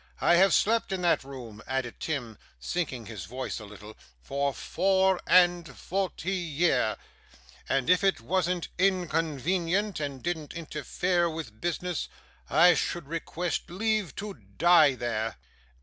[0.19, 5.21] I have slept in that room,' added Tim, sinking his voice a little, 'for four
[5.27, 6.97] and forty year;
[7.69, 12.09] and if it wasn't inconvenient, and didn't interfere with business,
[12.49, 15.35] I should request leave to die there.